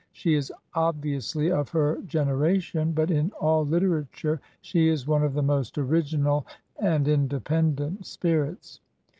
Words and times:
She 0.13 0.33
is 0.33 0.51
obviously 0.73 1.51
of 1.51 1.69
her 1.69 1.99
genera 2.07 2.59
tion, 2.59 2.93
but 2.93 3.11
in 3.11 3.31
all 3.39 3.63
literature 3.67 4.41
she 4.59 4.87
is 4.87 5.05
one 5.05 5.21
of 5.21 5.35
the 5.35 5.43
most 5.43 5.77
original 5.77 6.47
and 6.79 7.07
independent 7.07 8.07
spirits. 8.07 8.79